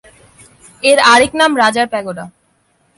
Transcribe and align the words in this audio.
এর 0.83 0.99
আরেক 1.13 1.31
নাম 1.39 1.51
রাজার 1.61 1.87
প্যাগোডা। 1.93 2.25